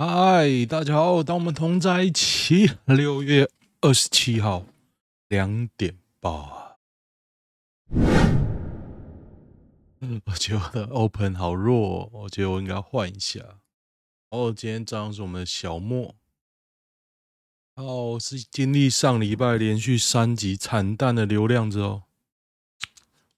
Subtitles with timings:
[0.00, 2.70] 嗨，大家好，当我们同在一起。
[2.84, 3.50] 六月
[3.80, 4.64] 二十七号
[5.26, 6.76] 两点八，
[9.98, 13.40] 我觉得我的 open 好弱，我觉得我应该换一下。
[14.30, 16.14] 哦，今天早上是我们的小莫。
[17.74, 22.04] 哦，是经历上礼拜连续三集惨淡的流量之后，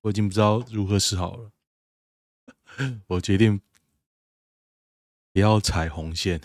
[0.02, 1.50] 我已经不知道如何是好了。
[3.08, 3.62] 我决定。
[5.33, 6.41] 不要踩红线，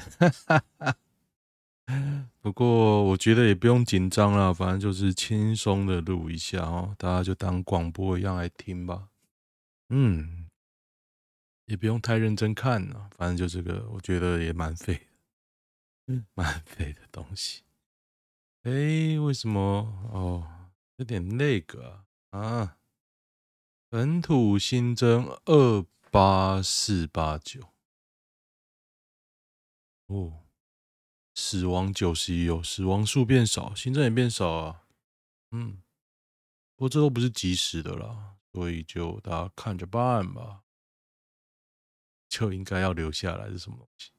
[2.39, 9.10] 不过我觉得也不用紧张啦，反正就是轻松的录一下哦，大家就当广播一样来听吧。
[9.90, 10.48] 嗯，
[11.66, 17.64] 也不用太认真看啊，反正就这个，我觉得也蛮废的，嗯， 蛮废的东西。
[18.64, 18.71] 哎，
[19.20, 20.10] 为什么？
[20.12, 20.48] 哦，
[20.98, 22.78] 有点那个啊，啊，
[23.90, 27.75] 本土新增二八四八九。
[30.07, 30.45] 哦，
[31.33, 34.88] 死亡九十一哦，死亡数变少，新增也变少啊。
[35.52, 35.81] 嗯，
[36.75, 40.64] 不过这都不是即时的啦，所以就大家看着办吧。
[42.28, 44.12] 就应该要留下来是什么东西？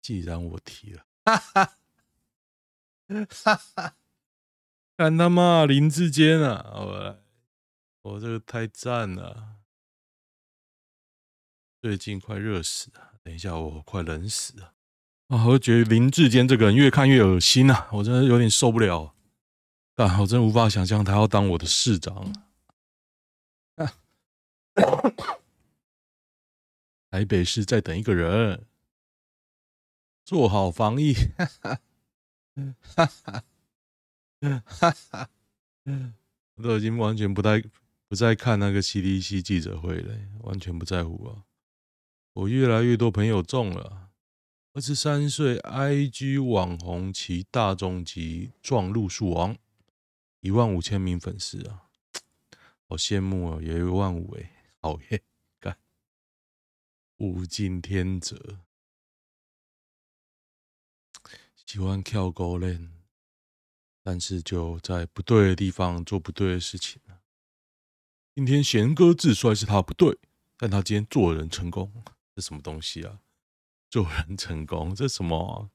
[0.00, 1.76] 既然我提了，哈哈
[3.34, 3.96] 哈哈，
[4.96, 6.64] 看他妈林志坚啊！
[6.74, 7.22] 我
[8.02, 9.58] 我这个太赞了，
[11.80, 13.11] 最近快热死了。
[13.24, 14.74] 等一下，我快冷死了
[15.28, 15.46] 啊！
[15.46, 19.14] 我觉得林志坚这个人越看越恶心啊，我真的有点受不了。
[19.94, 22.32] 啊，我真无法想象他要当我的市长。
[23.76, 23.92] 啊，
[27.10, 28.66] 台北市在等一个人，
[30.24, 31.14] 做好防疫。
[31.36, 31.78] 哈哈，
[32.80, 33.44] 哈哈，
[34.66, 35.28] 哈哈，
[36.56, 37.62] 我都已经完全不太
[38.08, 41.44] 不再看那个 CDC 记者会了，完全不在乎啊。
[42.34, 44.10] 我越来越多朋友中了，
[44.72, 49.54] 二十三岁 IG 网红骑大众级撞路树王，
[50.40, 51.90] 一万五千名粉丝啊，
[52.88, 55.22] 好羡慕啊，也有一万五哎，好耶，
[55.60, 55.76] 干，
[57.18, 58.60] 物竞天择，
[61.66, 62.90] 喜欢跳高链，
[64.02, 66.98] 但是就在不对的地方做不对的事情。
[68.34, 70.18] 今天贤哥自衰是他不对，
[70.56, 71.92] 但他今天做人成功。
[72.34, 73.20] 这什么东西啊？
[73.90, 75.68] 做人成功，这什么啊？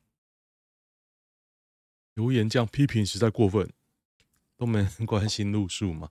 [2.15, 3.71] 留言这样批评实在过分，
[4.57, 6.09] 都没人 关心路数吗？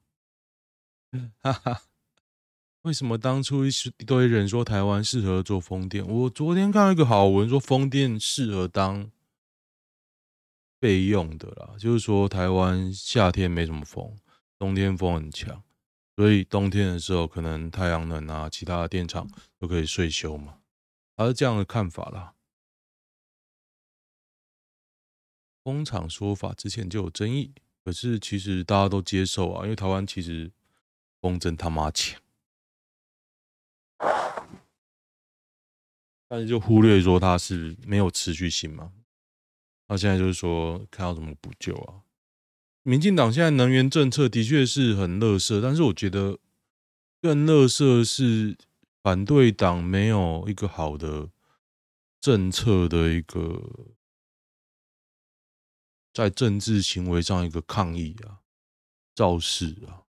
[1.42, 1.82] 哈哈，
[2.82, 3.70] 为什么当初一
[4.06, 6.06] 堆人说台湾适合做风电？
[6.06, 9.10] 我昨天看到一个好文，说风电适合当
[10.78, 14.16] 备用的啦，就是说台湾夏天没什么风，
[14.56, 15.64] 冬天风很强。
[16.16, 19.28] 所以冬天的时候，可能太阳能啊，其他的电厂
[19.58, 20.60] 都可以睡休嘛，
[21.14, 22.34] 还是这样的看法啦。
[25.62, 27.52] 风场说法之前就有争议，
[27.84, 30.50] 可是其实大家都接受啊，因为台湾其实
[31.20, 32.18] 风真他妈强，
[36.28, 38.90] 但是就忽略说它是没有持续性嘛。
[39.88, 42.05] 那现在就是说，看到怎么补救啊？
[42.88, 46.38] 民进党现在能源政策的确是很垃圾，但是我觉得
[47.20, 48.56] 更垃圾是
[49.02, 51.30] 反对党没有一个好的
[52.20, 53.88] 政策的一个
[56.14, 58.38] 在政治行为上一个抗议啊、
[59.16, 60.06] 造势啊，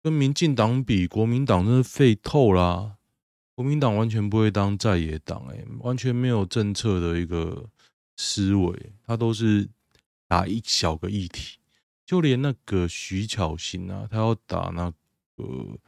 [0.00, 2.94] 跟民进党比，国民党真是废透啦！
[3.56, 7.68] 国民党完全不会当在野党，哎，完全没有政策的一个
[8.16, 9.68] 思维，他都是
[10.28, 11.58] 打一小个议题。
[12.04, 14.90] 就连那个徐巧芯啊，他要打那
[15.36, 15.78] 个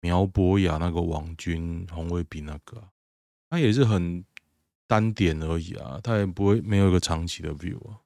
[0.00, 2.88] 苗博雅那个网军红卫兵那个、啊，
[3.50, 4.24] 他也是很
[4.86, 8.00] 单点而已啊，他也不会没有一个长期的 view 啊。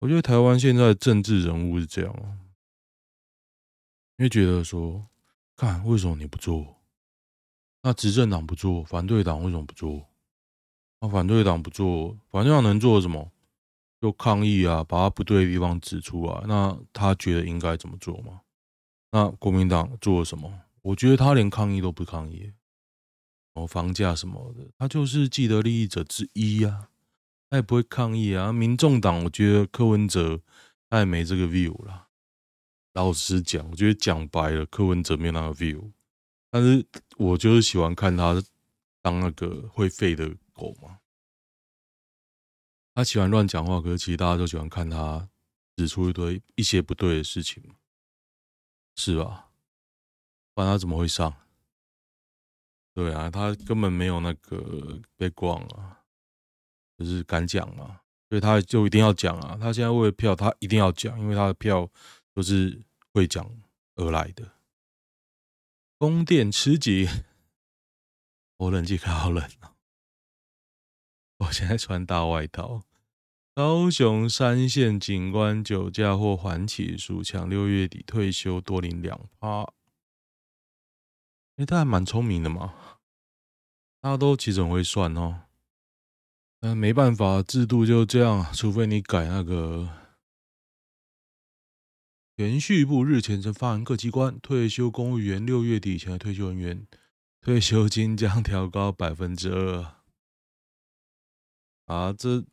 [0.00, 2.38] 我觉得台湾现在的政治人物是这样啊，
[4.16, 5.06] 因为觉得说，
[5.56, 6.76] 看为什么你不做？
[7.82, 10.06] 那执政党不做，反对党为什么不做？
[11.00, 13.30] 那反对党不做，反对党能做什么？
[14.00, 16.42] 就抗议啊，把他不对的地方指出来。
[16.46, 18.40] 那他觉得应该怎么做吗？
[19.12, 20.62] 那国民党做了什么？
[20.82, 22.52] 我觉得他连抗议都不抗议。
[23.54, 26.88] 哦，房价什么的，他就是既得利益者之一呀，
[27.50, 28.52] 他也不会抗议啊。
[28.52, 30.40] 民众党，我觉得柯文哲
[30.88, 32.06] 他也没这个 view 啦。
[32.94, 35.90] 老实讲，我觉得讲白了，柯文哲没有那个 view。
[36.48, 36.86] 但是
[37.16, 38.40] 我就是喜欢看他
[39.02, 40.99] 当那个会吠的狗嘛。
[43.00, 45.26] 他喜欢乱讲话，可是其实大家都喜欢看他
[45.74, 47.74] 指出一堆一些不对的事情，
[48.94, 49.48] 是吧？
[50.52, 51.34] 不然他怎么会上？
[52.92, 56.02] 对啊，他根本没有那个 background 啊，
[56.98, 59.56] 就是敢讲嘛，所以他就一定要讲啊。
[59.58, 61.90] 他现在为了票，他一定要讲，因为他的票
[62.34, 62.82] 都是
[63.14, 63.50] 会讲
[63.94, 64.52] 而来的。
[65.96, 67.08] 宫殿吃紧，
[68.58, 69.76] 我冷气开好冷啊！
[71.40, 72.82] 我现在穿大外套。
[73.52, 79.64] 高雄三线警官酒驾获缓起诉，抢六月底退休多领两趴。
[81.56, 82.74] 哎，他还蛮聪明的嘛，
[84.00, 85.42] 大家都其实很会算哦。
[86.60, 89.90] 但没办法，制度就这样，除非你改那个。
[92.36, 96.86] 延续部日前曾发函各机关，退休公务员六月底前的退休人员
[97.42, 99.96] 退休金将调高百分之二。
[101.86, 102.46] 啊，这。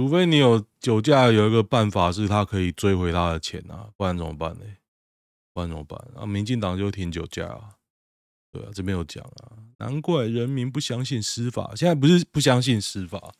[0.00, 4.64] 除非你有酒驾，有一个办法是他可以追回他的钱啊，不然怎么办呢？
[5.52, 6.02] 不然怎么办？
[6.16, 7.76] 啊，民进党就停酒驾啊，
[8.50, 11.74] 对啊，这边有讲啊，难怪人民不相信司法。
[11.76, 13.34] 现在不是不相信司法，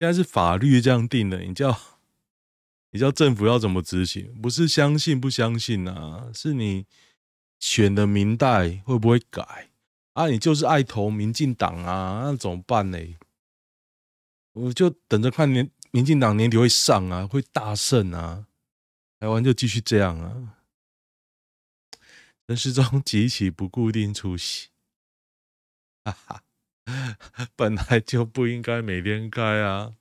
[0.00, 1.42] 现在是法律这样定的。
[1.42, 1.78] 你叫
[2.92, 4.32] 你叫政府要怎么执行？
[4.40, 6.86] 不是相信不相信啊，是你
[7.58, 9.68] 选的民代会不会改
[10.14, 10.28] 啊？
[10.28, 12.98] 你就是爱投民进党啊，那怎么办呢？
[14.54, 15.68] 我就等着看你。
[15.90, 18.46] 民进党年底会上啊，会大胜啊，
[19.18, 20.56] 台湾就继续这样啊。
[22.46, 24.68] 陈时中几起不固定出席，
[26.04, 26.42] 哈哈，
[27.54, 29.94] 本来就不应该每天开啊。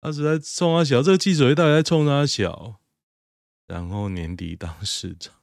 [0.00, 2.80] 他是在冲他小，这个记者会到底在冲他小，
[3.66, 5.34] 然后年底当市长，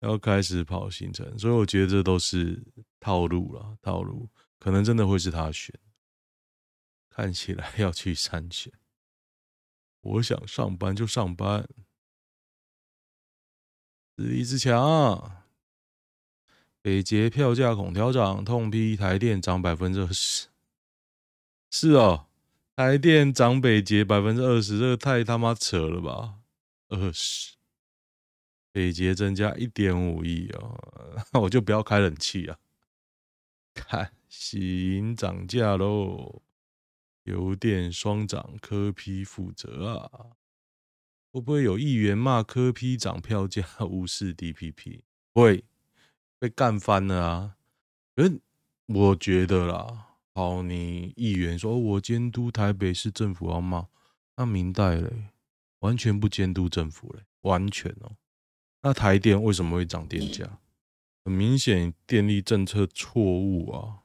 [0.00, 2.64] 要开始跑行程，所以我觉得这都是
[2.98, 4.28] 套路了，套路
[4.58, 5.78] 可能真的会是他选。
[7.18, 8.72] 看起来要去参选，
[10.02, 11.68] 我想上班就上班。
[14.16, 15.44] 实力之强，
[16.80, 20.46] 北捷票价恐调涨，痛批台电涨百分之二十。
[21.72, 22.28] 是哦，
[22.76, 26.38] 台电涨北捷百分之二十，这个太他妈扯了吧？
[26.86, 27.56] 二十，
[28.70, 30.78] 北捷增加一点五亿哦，
[31.42, 32.56] 我就不要开冷气啊！
[33.74, 36.42] 看，喜盈涨价喽。
[37.28, 40.32] 油电双涨，柯批负责啊？
[41.30, 45.02] 会不会有议员骂柯批涨票价，无视 DPP？
[45.34, 45.64] 会
[46.38, 47.56] 被干翻了啊！
[48.16, 48.40] 可是
[48.86, 53.88] 我觉得啦，好，你议员说我监督台北市政府要骂，
[54.36, 55.30] 那明代嘞，
[55.80, 58.16] 完全不监督政府嘞，完全哦。
[58.82, 60.58] 那台电为什么会涨电价？
[61.24, 64.02] 很明显，电力政策错误啊！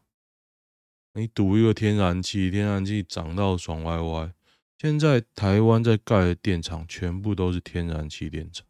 [1.13, 4.33] 你赌一个天然气，天然气涨到爽歪歪。
[4.80, 8.65] 现在台湾在盖的电厂全部都是天然气电厂，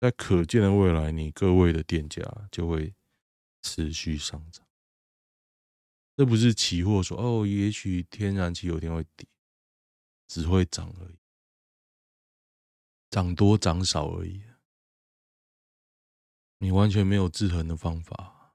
[0.00, 2.92] 在可见的未来，你各位的电价就会
[3.62, 4.66] 持续上涨。
[6.16, 9.26] 这不是期货说哦，也许天然气有天会跌，
[10.26, 11.18] 只会涨而已，
[13.08, 14.42] 涨多涨少而已。
[16.58, 18.54] 你完全没有制衡的方法，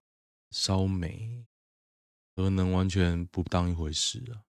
[0.52, 1.46] 烧煤。
[2.36, 4.44] 而能完全不当一回事啊！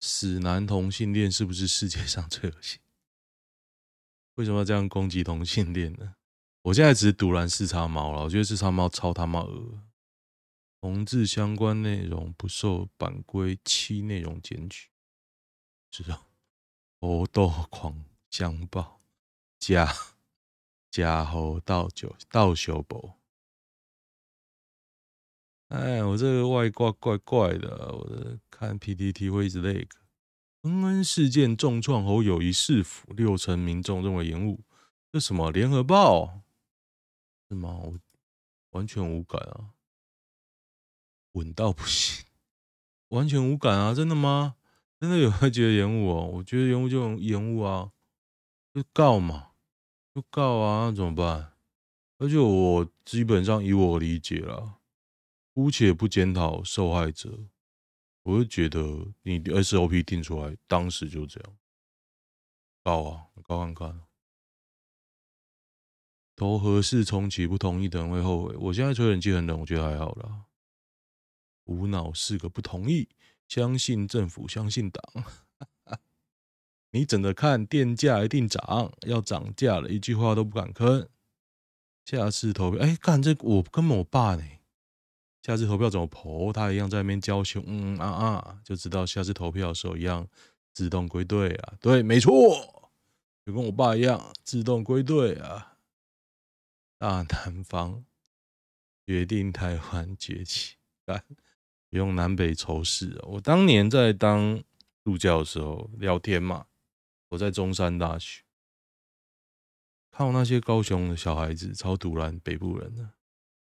[0.00, 2.80] 死男同性恋是不是世界上最恶心？
[4.34, 6.16] 为什么要这样攻击同性恋呢？
[6.62, 9.80] 我现在只是赌烂四叉猫了，我觉得四叉猫超他妈恶。
[10.80, 14.88] 同志相关内容不受版规七内容检举，
[15.90, 16.28] 知道？
[17.00, 19.00] 猴斗狂相报
[19.58, 19.92] 加
[20.90, 23.12] 加猴倒酒倒修补。
[25.68, 29.96] 哎，我这个外挂怪怪的，我的看 PTT 会一直那个
[30.62, 34.60] 恩恩事件重创侯友谊市府，六成民众认为延误。
[35.12, 36.42] 这什么联合报
[37.48, 37.80] 是吗？
[37.82, 37.98] 我
[38.70, 39.70] 完全无感啊，
[41.32, 42.24] 稳到不行，
[43.08, 43.94] 完全无感啊！
[43.94, 44.56] 真的吗？
[45.00, 46.30] 真的有人觉得延误哦？
[46.34, 47.90] 我觉得延误就延误啊，
[48.72, 49.48] 就告嘛，
[50.14, 51.54] 就告啊，那怎么办？
[52.18, 54.75] 而且我基本上以我理解了。
[55.56, 57.46] 姑且不检讨受害者，
[58.24, 58.78] 我就觉得
[59.22, 61.56] 你 SOP 定出来，当时就这样
[62.84, 64.02] 告啊，告看看。
[66.36, 68.54] 投合适重启不同意的人会后悔。
[68.56, 70.44] 我现在吹冷气很冷，我觉得还好啦。
[71.64, 73.08] 无脑四个不同意，
[73.48, 75.24] 相信政府，相信党。
[76.92, 81.08] 你整的看电价一定涨，要涨价了，一句话都不敢吭。
[82.04, 84.44] 下次投票，哎、欸，干这我跟我爸呢。
[85.46, 86.52] 下次投票怎么投？
[86.52, 90.26] 他一样在那边教训，嗯啊啊，就知道下次投票的时候一样
[90.72, 91.74] 自动归队啊。
[91.80, 92.90] 对，没错，
[93.46, 95.76] 就跟我爸一样自动归队啊。
[96.98, 98.04] 大南方
[99.06, 101.22] 决定台湾崛起，干
[101.90, 103.16] 不用南北仇视。
[103.22, 104.60] 我当年在当
[105.04, 106.66] 助教的时候聊天嘛，
[107.28, 108.42] 我在中山大学，
[110.10, 113.10] 看我那些高雄的小孩子超赌烂北部人的，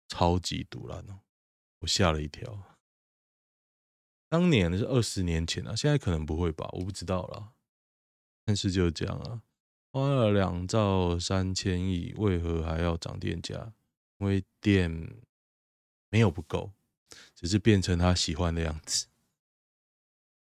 [0.08, 1.20] 超级赌烂哦，
[1.88, 2.76] 吓了一跳。
[4.30, 7.54] 当年是二十年前啊，现在可能不会吧，我不知道啦。
[8.44, 9.42] 但是就这样啊，
[9.92, 13.74] 花了两兆三千亿，为何还要涨电价？
[14.18, 15.16] 因为电
[16.10, 16.74] 没有不够，
[17.36, 19.08] 只是变成他喜欢的样子。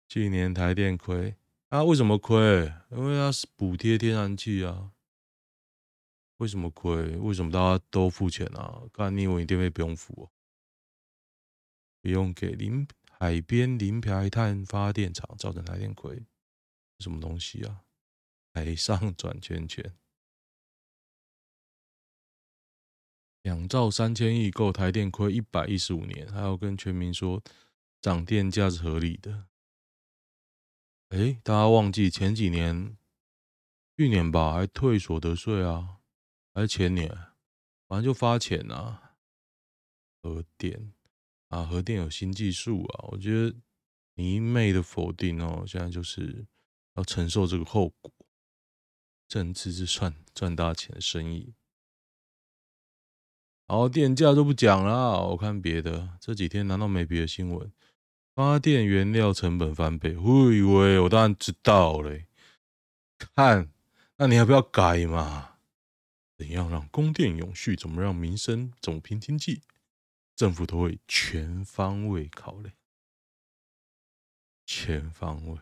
[0.08, 1.36] 去年台电亏
[1.68, 2.74] 啊，为什么亏？
[2.90, 4.92] 因为它是补贴天然气啊。
[6.38, 7.18] 为什么亏？
[7.18, 8.82] 为什么大家都付钱啊？
[8.92, 10.32] 干，你以为你电费不用付哦？
[12.02, 12.88] 不用给林。
[13.22, 16.26] 海边林排碳发电厂造成台电亏，
[17.00, 17.84] 什么东西啊？
[18.54, 19.94] 海上转圈圈，
[23.42, 27.44] 两兆三千亿够台电亏一百一十五年，还要跟全民说
[28.02, 29.48] 涨电价是合理的。
[31.10, 32.98] 哎，大家忘记前几年，
[33.98, 36.00] 去年吧，还退所得税啊，
[36.54, 37.10] 还是前年，
[37.88, 39.18] 反正就发钱啊，
[40.22, 40.94] 核电。
[41.50, 43.10] 啊，核电有新技术啊！
[43.12, 43.56] 我觉得
[44.16, 46.46] 你一昧的否定哦，现在就是
[46.96, 48.12] 要承受这个后果。
[49.28, 51.54] 政治是赚赚大钱的生意。
[53.68, 56.18] 好，电价就不讲了，我看别的。
[56.20, 57.72] 这几天难道没别的新闻？
[58.34, 62.28] 发电原料成本翻倍，喂喂，我当然知道嘞。
[63.18, 63.70] 看，
[64.18, 65.58] 那你还不要改嘛？
[66.38, 67.76] 怎样让供电永续？
[67.76, 68.72] 怎么让民生？
[68.82, 69.62] 怎么拼经济？
[70.40, 72.72] 政府都会全方位考虑，
[74.66, 75.60] 全方位。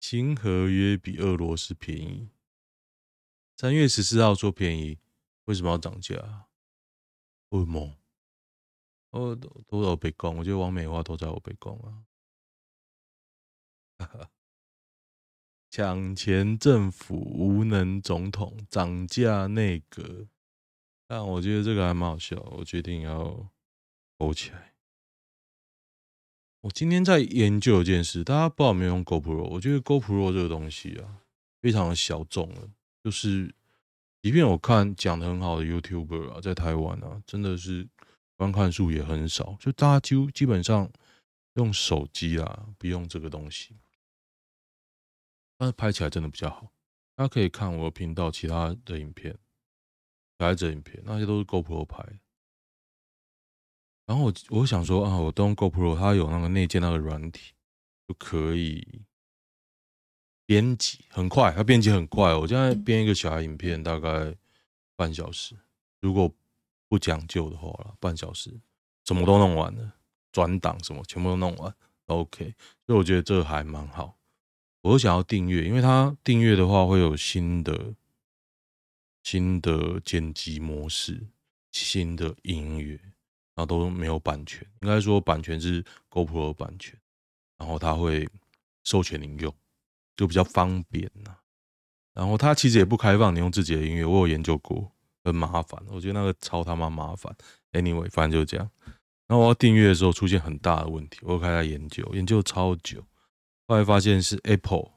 [0.00, 2.32] 新合约比俄罗斯便宜，
[3.56, 4.98] 三月十四号说便宜，
[5.44, 6.48] 为什么要涨价？
[7.50, 7.96] 为什么？
[9.10, 12.02] 哦，都在被讲，我觉得王美花都在我被讲啊。
[15.70, 20.26] 抢钱政府无能总统涨价内阁，
[21.06, 23.48] 但我觉得这个还蛮好笑，我决定要。
[24.18, 24.74] 勾起来！
[26.62, 29.44] 我今天在研究一件事，大家不知道有没有用 GoPro？
[29.50, 31.22] 我觉得 GoPro 这个东西啊，
[31.60, 32.68] 非常的小众了。
[33.04, 33.54] 就是，
[34.22, 37.86] 即便我看讲的很好的 YouTuber 啊，在台湾啊，真的是
[38.36, 39.56] 观看数也很少。
[39.60, 40.90] 就大家基基本上
[41.54, 43.76] 用手机啊，不用这个东西，
[45.56, 46.72] 但是拍起来真的比较好。
[47.14, 49.38] 大家可以看我频道其他的影片，
[50.36, 52.18] 拍这影片那些都是 GoPro 拍的。
[54.06, 57.52] 然后我我想说啊，我都用 GoPro，它有那个内建那个软体，
[58.06, 59.02] 就可以
[60.46, 62.32] 编辑很快，它编辑很快。
[62.32, 64.34] 我现在编一个小孩影片大概
[64.94, 65.56] 半小时，
[66.00, 66.32] 如果
[66.88, 68.60] 不讲究的话了，半小时
[69.04, 69.94] 什么都弄完了，
[70.30, 71.74] 转档什么全部都弄完
[72.06, 72.54] ，OK。
[72.86, 74.16] 所以我觉得这还蛮好。
[74.82, 77.96] 我想要订阅，因为它订阅的话会有新的
[79.24, 81.26] 新的剪辑模式，
[81.72, 83.00] 新的音乐。
[83.56, 86.96] 然后都没有版权，应该说版权是 GoPro 的版权，
[87.58, 88.28] 然后它会
[88.84, 89.52] 授权您用，
[90.14, 91.34] 就比较方便呐。
[92.12, 94.92] 然后它其实也不开放你用自己的音乐，我有研究过，
[95.24, 97.34] 很麻烦，我觉得那个超他妈麻烦。
[97.72, 98.70] Anyway，反正就是这样。
[99.26, 103.02] 然后我要订阅的时候出现很大的问题，我开始研究，研究超久，
[103.66, 104.90] 后来发现是 Apple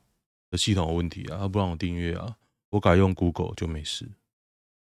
[0.51, 2.36] 的系统有问题啊，它不让我订阅啊，
[2.70, 4.10] 我改用 Google 就没事。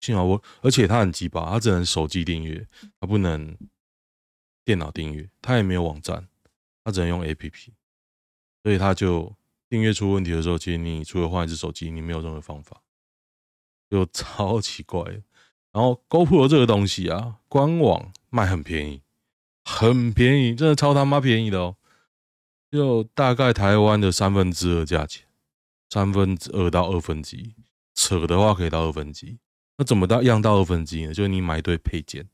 [0.00, 2.66] 幸好我，而且它很鸡巴，它只能手机订阅，
[2.99, 3.57] 它不能
[4.64, 6.26] 电脑订阅，它也没有网站，
[6.83, 7.69] 它只能用 APP，
[8.62, 9.37] 所以它就
[9.69, 12.80] 订阅出问题的时候，其实你除了换一只手机，你没有任何方法，
[13.90, 15.02] 就超奇怪。
[15.73, 19.02] 然后 GoPro 这个东西啊，官网卖很便宜，
[19.64, 21.76] 很便宜，真的超他妈便宜的哦，
[22.71, 25.28] 就大概台湾的三分之二价钱，
[25.88, 27.54] 三分之二到二分之一，
[27.95, 29.38] 扯的话可以到二分之一。
[29.80, 31.14] 那怎么到样到二分之一呢？
[31.14, 32.28] 就是你买一堆配件，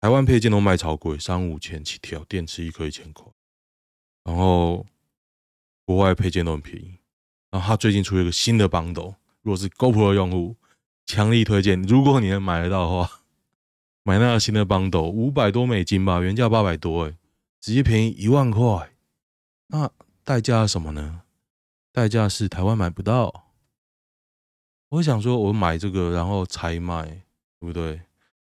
[0.00, 3.26] 台湾配件都卖超贵，三五千起跳，电池一颗一千块。
[4.22, 4.86] 然后
[5.84, 6.94] 国外配件都很便宜。
[7.50, 9.02] 然后他最近出了一个新的绑带
[9.42, 10.54] 如果是 GoPro 用户，
[11.06, 13.10] 强力推荐，如果你能买得到的话，
[14.04, 17.16] 买那个新的 bundle，五百多美金吧，原价八百多，哎，
[17.60, 18.92] 直接便宜一万块。
[19.66, 19.90] 那
[20.22, 21.22] 代价是什么呢？
[21.90, 23.43] 代价是台湾买不到。
[24.90, 27.04] 我想说，我买这个，然后拆卖，
[27.58, 28.00] 对不对？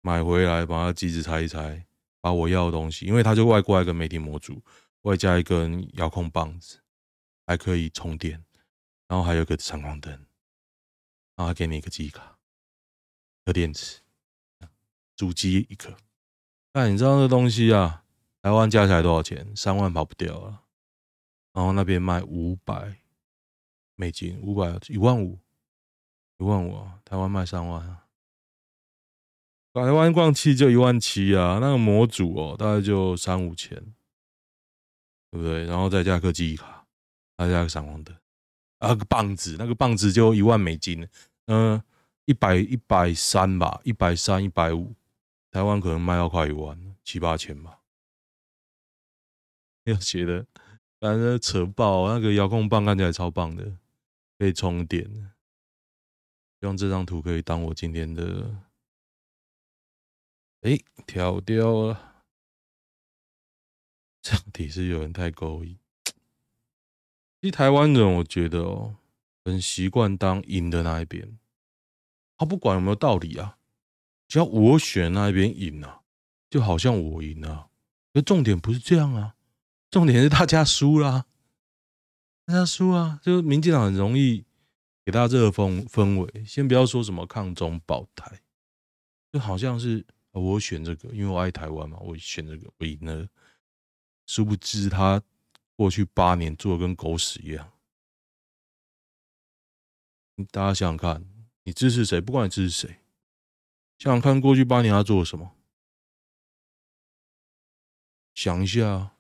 [0.02, 1.86] 买回来把它机子拆一拆，
[2.20, 4.62] 把我要的东西，因为它就外挂一个媒体模组，
[5.04, 6.80] 外加一根遥控棒子，
[7.48, 8.44] 还可以充电，
[9.08, 12.38] 然后还有个闪光灯，然后还给你一个记忆卡
[13.46, 14.02] 和电池，
[15.16, 15.96] 主机一个。
[16.74, 18.04] 但你知道这东西啊，
[18.42, 19.56] 台湾加起来多少钱？
[19.56, 20.64] 三万跑不掉了。
[21.54, 22.98] 然后那边卖五百
[23.96, 25.40] 美金，五百一万五，
[26.44, 26.86] 一万五！
[27.06, 28.06] 台湾卖三万啊！
[29.72, 33.78] 台湾光器就一万七啊，那个模组哦，大概就三五千，
[35.32, 35.64] 对不对？
[35.64, 36.86] 然后再加个记忆卡，
[37.38, 38.14] 再加个闪光灯，
[38.80, 41.08] 啊个棒子，那个棒子就一万美金，
[41.46, 41.82] 嗯，
[42.26, 44.94] 一百一百三吧，一百三一百五，
[45.50, 47.80] 台湾可能卖到快一万，七八千吧。
[49.86, 50.46] 要写的，
[51.00, 53.78] 反正扯爆，那个遥控棒看起来超棒的，
[54.38, 55.33] 可以充电。
[56.64, 58.56] 希望这张图可以当我今天的。
[60.62, 62.24] 哎，调掉了，
[64.22, 65.78] 这样体是有人太勾引。
[67.42, 68.96] 其实台湾人，我觉得哦，
[69.44, 71.38] 很习惯当赢的那一边。
[72.38, 73.58] 他不管有没有道理啊，
[74.30, 76.04] 只要我选那一边赢啊，
[76.50, 77.68] 就好像我赢啊。
[78.14, 79.36] 可重点不是这样啊。
[79.92, 81.26] 重点是大家输啦，
[82.46, 83.20] 大家输啊！
[83.22, 84.46] 就民进党很容易
[85.04, 86.46] 给大家这个氛氛围。
[86.46, 88.42] 先不要说什么抗中保台，
[89.32, 93.28] 就好像是我选这个，因为我爱台湾嘛，我选这个，我赢了。
[94.26, 95.22] 殊不知他
[95.76, 97.72] 过去八年做的跟狗屎一样。
[100.52, 101.26] 大家想想看，
[101.64, 102.20] 你支持谁？
[102.22, 103.00] 不管你支持谁，
[103.98, 105.56] 想想看过去八年他做了什么？
[108.34, 109.12] 想一下。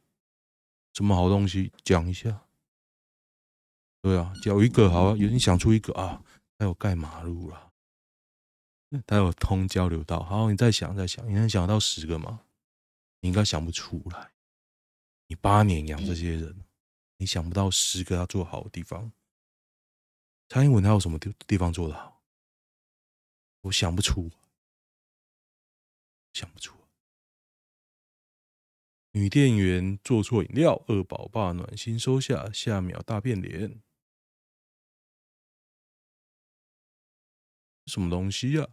[0.95, 2.42] 什么好东西讲一下？
[4.03, 6.21] 对啊，讲一个好啊，有人想出一个啊，
[6.57, 7.71] 他有盖马路了，
[9.07, 10.21] 他有通交流道。
[10.21, 12.41] 好，你再想再想，你能想到十个吗？
[13.21, 14.33] 你应该想不出来。
[15.27, 16.65] 你八年养这些人，
[17.15, 19.13] 你想不到十个他做好的地方。
[20.49, 22.21] 蔡英文他有什么地地方做得好？
[23.61, 24.29] 我想不出，
[26.33, 26.75] 想不出。
[29.11, 33.81] 女店员做错饮料，二宝爸暖心收下，下秒大变脸。
[37.87, 38.67] 什么东西呀、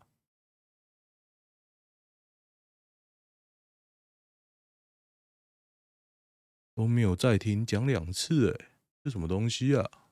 [6.75, 8.71] 都没有再听，讲两次哎，
[9.03, 10.11] 这什么东西呀、啊？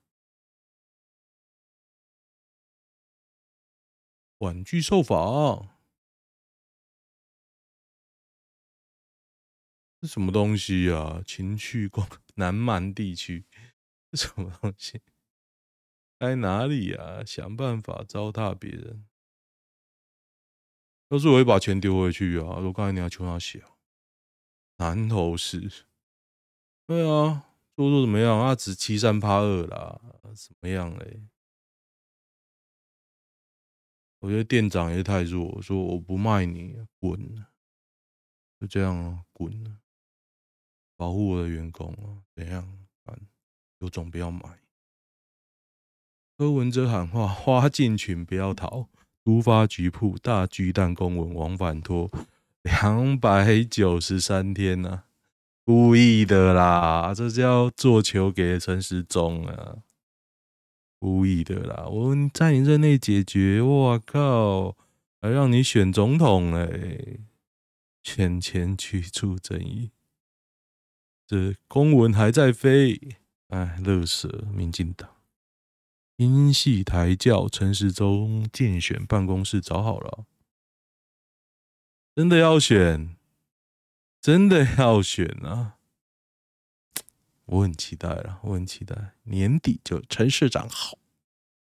[4.38, 5.78] 婉拒受访。
[10.00, 11.20] 这什么东西啊？
[11.26, 13.44] 情趣广 南蛮地区
[14.12, 15.00] 是什么东西？
[16.18, 17.24] 在哪里呀？
[17.24, 19.07] 想办法糟蹋别人。
[21.11, 22.59] 要是我会把钱丢回去啊！
[22.59, 23.64] 我刚才你要求他写，
[24.76, 25.87] 南投市。
[26.87, 28.40] 对啊，做做怎么样？
[28.40, 30.00] 他只欺三怕二啦，
[30.35, 31.28] 怎么样嘞？
[34.18, 37.46] 我觉得店长也太弱，说我不卖你，滚！
[38.61, 39.81] 就这样啊，滚！
[40.96, 42.87] 保护我的员工啊，怎样？
[43.78, 44.61] 有种不要买。
[46.38, 48.88] 柯文哲喊话：花进群不要逃。
[49.24, 52.09] 突发局铺大巨蛋公文往返拖
[52.62, 55.03] 两百九十三天呢、
[55.64, 57.12] 故意的啦！
[57.12, 59.79] 这叫做球给陈时中啊，
[61.01, 61.88] 故意的啦！
[61.88, 64.77] 我在你任内解决，我靠，
[65.20, 67.18] 还让你选总统嘞！
[68.05, 69.90] 选前驱除争议。
[71.27, 74.46] 这公文还在飞，哎，乐死！
[74.55, 75.11] 民进党
[76.18, 80.26] 英系台教陈时中竞选办公室找好了，
[82.16, 83.16] 真的要选，
[84.20, 85.76] 真的要选啊！
[87.44, 90.98] 我很期待了，我很期待年底就陈市长好，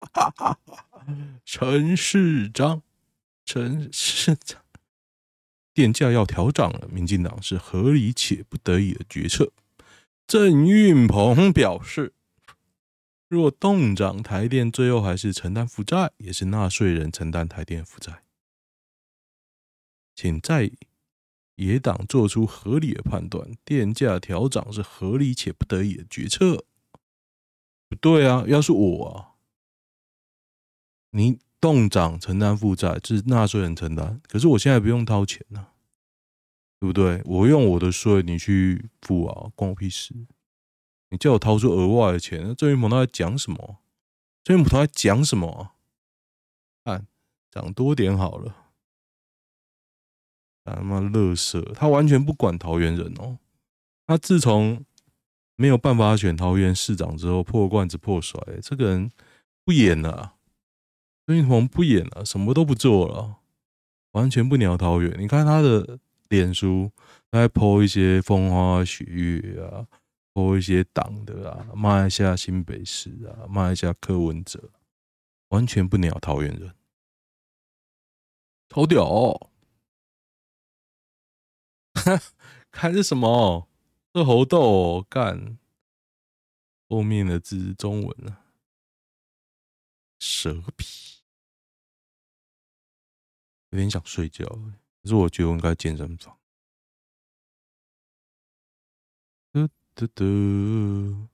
[0.01, 1.07] 哈哈哈！
[1.45, 2.83] 陈市长，
[3.45, 4.63] 陈市长。
[5.75, 9.53] 电价要调涨了，民进党是合理且不得已的决策。
[10.27, 12.15] 郑运鹏表示，
[13.31, 18.25] 若冻涨台电，最后还是承担负债，也是纳税人承担台电负债。
[20.15, 20.71] 请在
[21.55, 26.65] 野党做出合理的判断，电价调涨是合理且不得已的决策。
[27.89, 29.39] 不对啊，要是我啊，
[31.13, 31.39] 你。
[31.63, 34.19] 冻涨承担负债，是纳税人承担。
[34.27, 35.75] 可是我现在不用掏钱呐、啊，
[36.81, 37.21] 对不对？
[37.27, 40.15] 我用我的税，你去付啊，关我屁事！
[41.11, 43.79] 你叫我掏出额外的钱，那郑云鹏他在讲什么？
[44.43, 45.73] 郑云鹏他在讲什么？
[46.85, 47.07] 看，
[47.51, 48.57] 涨多点好了。
[50.65, 53.39] 他妈乐色，他完全不管桃园人哦。
[54.07, 54.85] 他自从
[55.57, 59.11] 没有办法选桃园市长之后，破罐子破摔，这个人
[59.65, 60.35] 不演了、啊。
[61.27, 63.39] 郑运鹏不演了，什么都不做了，
[64.13, 65.15] 完全不鸟桃园。
[65.19, 66.93] 你看他的脸书，
[67.31, 69.87] 来 po 一些风花雪月啊
[70.33, 74.71] ，po 一些党的啊，骂一下新北市啊，骂一下柯文哲，
[75.49, 76.75] 完全不鸟桃园人，
[78.69, 79.51] 头屌、哦！
[82.71, 83.69] 看这什么？
[84.13, 85.59] 这猴豆、哦、干，
[86.89, 88.47] 后面的字是中文啊，
[90.19, 91.23] 蛇皮，
[93.71, 96.40] 有点想睡觉，可是我觉得我应该健身房。
[100.01, 101.29] 嘟嘟，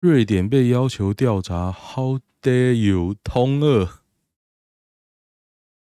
[0.00, 3.14] 瑞典被要求调查，How dare you？
[3.22, 4.00] 通俄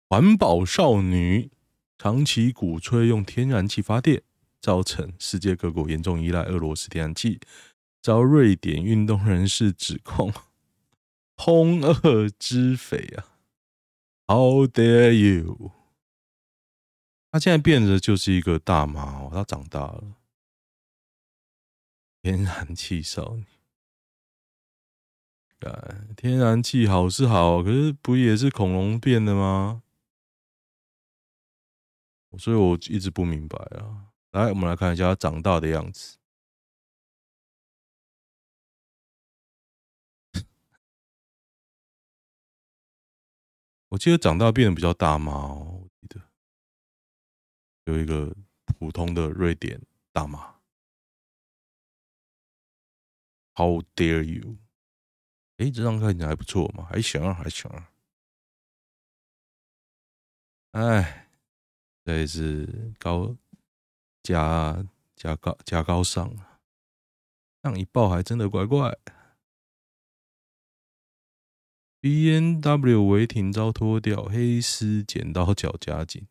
[0.07, 1.51] 环保少女
[1.99, 4.23] 长期鼓吹用天然气发电，
[4.59, 7.39] 造成世界各国严重依赖俄罗斯天然气，
[8.01, 10.33] 遭瑞典运动人士指控
[11.37, 13.37] 通俄之匪啊
[14.25, 15.71] ！How dare you？
[17.31, 20.15] 他现在变得就是一个大妈哦，他长大了。
[22.29, 23.43] 天然气少女，
[26.15, 29.81] 天然气好是好，可是不也是恐龙变的吗？
[32.37, 34.11] 所以我一直不明白啊。
[34.29, 36.19] 来，我们来看一下它长大的样子。
[43.89, 45.33] 我记得长大变得比较大吗？
[45.33, 46.21] 我记得
[47.85, 48.31] 有一个
[48.65, 49.81] 普通的瑞典
[50.13, 50.58] 大妈。
[53.59, 54.55] How dare you？
[55.57, 57.69] 哎、这张看起来还不错嘛，还行，还行。
[60.71, 61.27] 哎，
[62.05, 63.35] 这也是高
[64.23, 66.61] 加加高加高尚啊，
[67.61, 68.97] 这样一抱还真的怪怪。
[71.99, 76.25] B N W 违停遭脱掉，黑丝剪刀脚夹紧。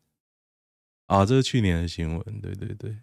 [1.09, 3.03] 啊，这是去年的新闻，对对对，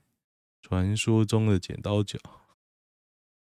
[0.64, 2.18] 传说中的剪刀脚。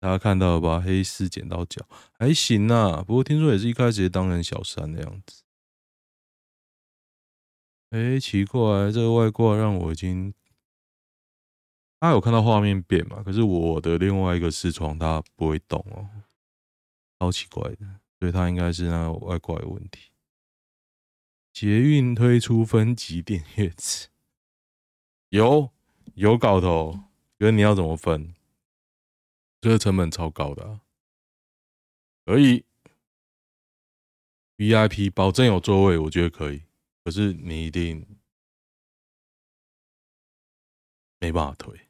[0.01, 0.81] 大家看到了吧？
[0.81, 1.85] 黑丝剪刀脚
[2.19, 5.43] 还行啊，不过听说也是一开始也当成小三的样子。
[7.91, 10.35] 哎、奇怪，这个外挂让我已经……
[12.01, 13.23] 他有看到画面变嘛？
[13.25, 16.09] 可是我的另外一个视窗它不会动哦，
[17.19, 20.13] 超奇怪的，所以它应该是那个外挂有问题。
[21.53, 24.11] 捷运推出分级电月子，
[25.31, 25.71] 有
[26.15, 27.01] 有搞头，
[27.37, 28.33] 可是你要怎么分？
[29.61, 30.81] 这个成本超高的、啊，
[32.25, 32.65] 可以
[34.57, 36.63] VIP 保证有座位，我觉得可以。
[37.05, 38.07] 可是你一定
[41.19, 41.89] 没办法推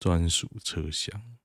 [0.00, 1.36] 专属车厢。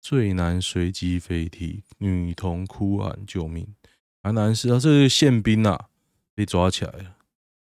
[0.00, 3.76] 最难随机飞踢，女童哭喊救命。
[4.22, 5.88] 还难是啊，这是宪兵啊，
[6.34, 7.18] 被抓起来了，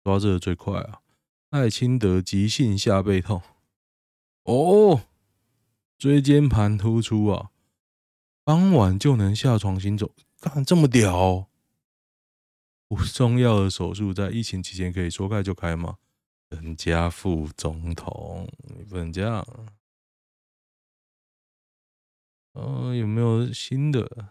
[0.05, 1.03] 抓这个最快啊。
[1.51, 3.43] 赖清德急性下背痛，
[4.45, 5.08] 哦。
[5.99, 7.51] 椎间盘突出啊，
[8.45, 11.49] 傍晚就能下床行走，干这么屌！
[12.87, 15.99] 不重要的手术在疫情期间可以说开就开吗？
[16.51, 19.45] 人家副总统，你不能这样。
[22.53, 24.31] 呃，有没有新的？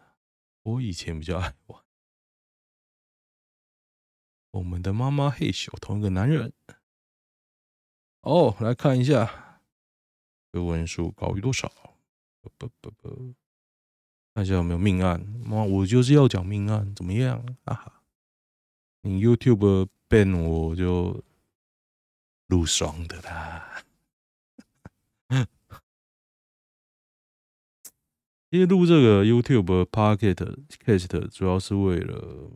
[0.64, 1.84] 我以前比较爱玩。
[4.52, 6.54] 我们的妈妈嘿咻，同一个男人。
[8.22, 9.47] 哦，来看一下。
[10.52, 11.72] 这文书高于多少？
[12.60, 13.34] 不不不，
[14.34, 15.20] 看一下有没有命案。
[15.44, 17.46] 妈，我就是要讲命案，怎么样？
[17.66, 18.02] 哈哈，
[19.02, 21.22] 你 YouTube ban 我就
[22.48, 23.84] 录爽的啦。
[28.50, 32.52] 因为录这个 YouTube Pocket Cast 主要是为了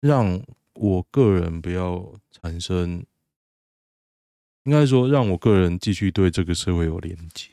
[0.00, 0.42] 让
[0.74, 3.06] 我个人不要产生。
[4.68, 7.48] 应该说，让我个人继续对这个社会有连接，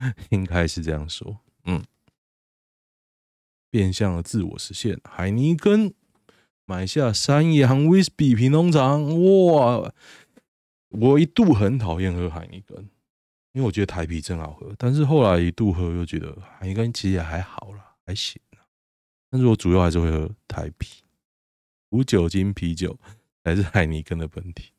[0.30, 1.40] 应该是这样说。
[1.64, 1.84] 嗯，
[3.68, 4.98] 变相的自我实现。
[5.04, 5.92] 海尼根
[6.64, 9.92] 买下山羊威士比品农场，哇！
[10.88, 12.88] 我一度很讨厌喝海尼根，
[13.52, 14.74] 因为我觉得台啤真好喝。
[14.78, 18.40] 但是后来一度喝，又觉得海尼根其实也还好啦，还行。
[19.28, 21.02] 但是我主要还是会喝台啤，
[21.90, 22.98] 无酒精啤酒
[23.44, 24.70] 还是海尼根的本体。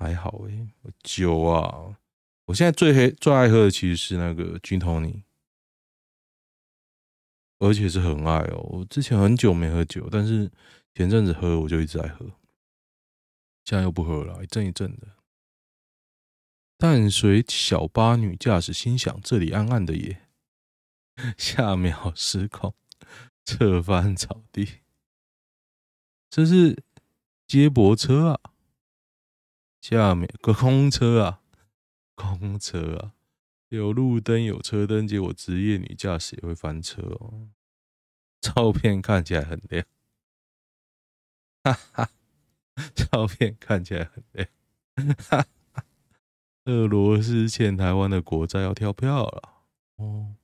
[0.00, 1.94] 还好诶、欸，酒啊，
[2.46, 5.24] 我现在最黑最爱喝的其实是那个 Gin Tonic，
[7.58, 10.50] 而且是很爱哦、我之前很久没喝酒，但是
[10.94, 12.24] 前阵子喝我就一直在喝，
[13.66, 15.06] 现在又不喝了，一阵一阵的。
[16.78, 20.22] 淡水小巴女驾驶心想：这里暗暗的耶，
[21.36, 22.74] 下秒失控，
[23.44, 24.80] 侧翻草地。
[26.30, 26.82] 这是
[27.46, 28.49] 接驳车啊，
[29.80, 31.40] 下面个空车啊，
[32.14, 33.14] 空车啊，
[33.68, 37.48] 有路灯有车灯，结果职业女驾驶也会翻车哦。
[38.40, 39.84] 照片看起来很亮，
[41.64, 42.10] 哈哈，
[42.94, 44.48] 照片看起来很亮，
[44.96, 45.84] 哈哈。
[46.64, 49.64] 俄罗斯欠台湾的国债要跳票了
[49.96, 50.36] 哦。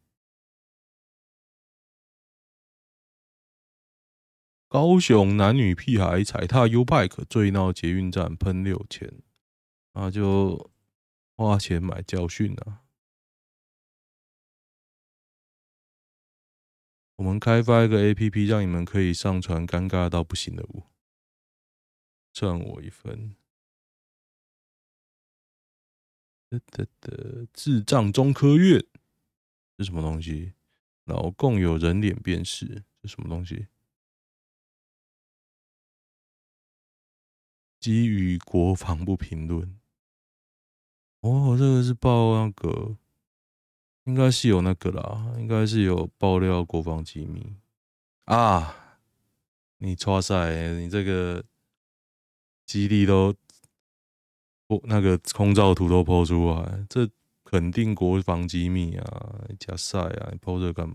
[4.66, 9.22] 高雄男女屁孩踩踏 U-Bike 最闹捷运站喷六千，
[9.96, 10.70] 啊就
[11.36, 12.84] 花钱买教训啊！
[17.16, 20.84] 我们开发一个 APP，让你们可以上传尴尬到不行的舞，
[22.30, 23.34] 赚我一份。
[26.50, 28.78] 得得得，智障中科院
[29.78, 30.52] 是什么东西？
[31.04, 33.68] 老共有人脸辨识，是什么东西？
[37.80, 39.80] 基于国防部评论。
[41.26, 42.96] 哦，这个是报那个，
[44.04, 47.56] 应该是有那个啦，应该是有爆料国防机密
[48.26, 49.00] 啊！
[49.78, 51.44] 你剉赛，你这个
[52.64, 53.34] 基地都
[54.68, 57.10] 不，那个空照图都抛出来，这
[57.42, 59.44] 肯定国防机密啊！
[59.58, 60.94] 加赛啊，你抛这干嘛？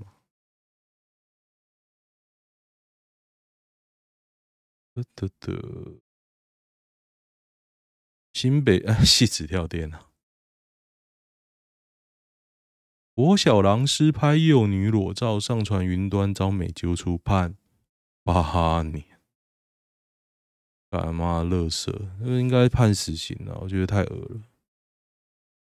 [4.94, 6.00] 得得得。
[8.34, 10.11] 新北 啊，戏子跳电啊！
[13.22, 17.56] 国小狼师拍幼女裸照上传云端，遭美揪出判
[18.24, 19.06] 八年。
[20.90, 22.10] 干嘛乐色？
[22.20, 24.42] 那应该判死刑了，我觉得太恶了。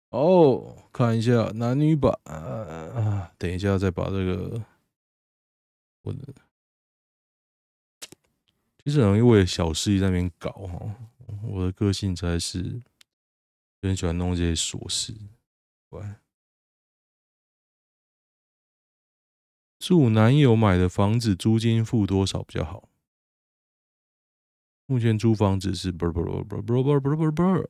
[0.09, 4.65] 哦，看一下男女版啊，等一下再把这个
[6.01, 6.33] 我的，
[8.83, 10.95] 其实很容易为了小事在那边搞哈。
[11.43, 12.81] 我的个性才是
[13.83, 15.15] 很喜欢弄这些琐事。
[15.89, 16.03] 喂，
[19.85, 22.87] 住男友买的房子，租金付多少比较好？
[24.85, 27.69] 目前租房子是不不不不不不不不不，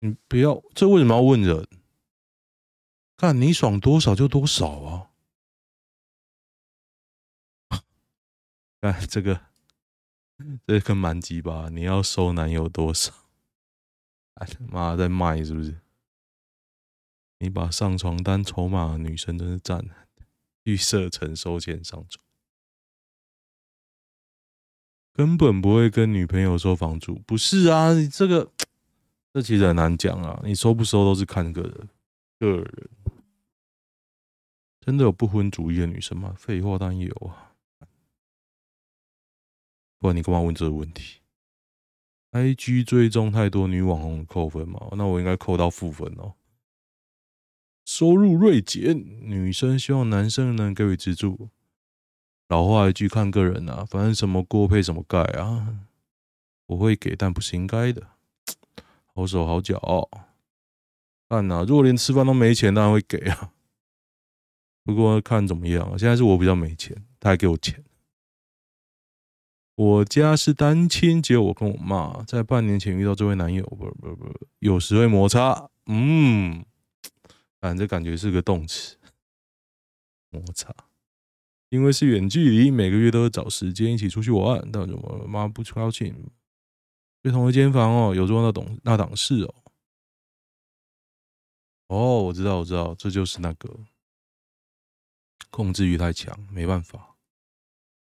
[0.00, 1.68] 你不要，这为什么要问人？
[3.18, 5.10] 看你爽多少就多少啊！
[8.80, 9.48] 哎，这个，
[10.66, 13.12] 这个蛮鸡巴，你要收男友多少？
[14.36, 15.78] 哎他妈在卖是不是？
[17.38, 19.84] 你把上床单筹码的女生真是赞，
[20.64, 22.24] 预设成收钱上床，
[25.12, 27.16] 根本不会跟女朋友收房租。
[27.26, 28.50] 不是啊，你这个
[29.32, 31.88] 这其实很难讲啊，你收不收都是看个人，
[32.38, 32.90] 个人。
[34.80, 36.34] 真的有不婚主义的女生吗？
[36.38, 37.52] 废话当然有啊。
[39.98, 41.20] 不然你干嘛问这个问题
[42.30, 44.88] ？IG 追踪太多女网红扣分吗？
[44.92, 46.34] 那我应该扣到负分哦。
[47.86, 51.50] 收入锐减，女生希望男生能给予资助。
[52.48, 55.86] 老话一句，看个人啊，反正什么锅配什么盖啊。
[56.66, 58.08] 我会给，但不是应该的。
[59.14, 60.08] 好手好脚哦。
[61.28, 63.52] 看呐，如果连吃饭都没钱，当然会给啊。
[64.82, 67.84] 不过看怎么样，现在是我比较没钱，他还给我钱。
[69.76, 72.24] 我家是单亲，只有我跟我妈。
[72.24, 75.70] 在半年前遇到这位男友，不不不，有时会摩擦。
[75.86, 76.64] 嗯，
[77.66, 78.96] 反正感觉是个动词，
[80.30, 80.72] 摩擦。
[81.68, 86.30] 因为是远距离，每个月都会找时间一起出去玩，但是我妈不高兴。
[87.24, 89.54] 睡同一间房哦，有做那档那档事哦。
[91.88, 93.80] 哦，我知道，我知道，这就是那个
[95.50, 97.16] 控制欲太强，没办法。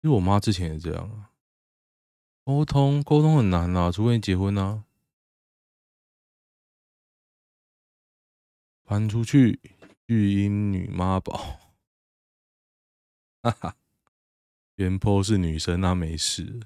[0.02, 1.32] 因为我妈之前也这样啊。
[2.46, 4.84] 沟通沟通很难啊，除非结婚啊。
[8.90, 9.60] 搬出去
[10.08, 11.60] 育婴女妈宝，
[13.44, 13.76] 哈哈。
[14.78, 16.60] 原 po 是女生，那没事。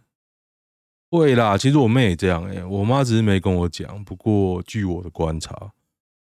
[1.09, 4.01] 会啦，其实我妹也这样哎、我妈只是没跟我讲。
[4.05, 5.73] 不过据我的观察，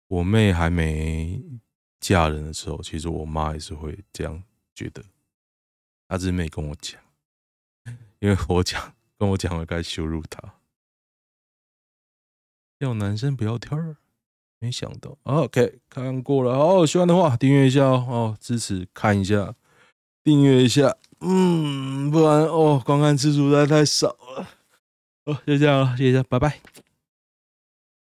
[0.07, 1.45] 我妹还没
[2.01, 4.43] 嫁人的时候，其实我妈也是会这样
[4.75, 5.05] 觉得。
[6.09, 6.99] 她只是没跟我讲，
[8.19, 8.95] 因为我讲。
[9.19, 10.55] 跟我讲了该羞辱她，
[12.79, 13.99] 要男生不要挑儿，
[14.63, 15.19] 没想到。
[15.25, 19.53] OK，看过了哦，喜欢的话订阅一下哦，哦，支持看一下，
[20.23, 24.49] 订阅一下，嗯，不然哦，观看次数实在太少了。
[25.25, 26.61] 哦，就这样了，谢谢，拜拜。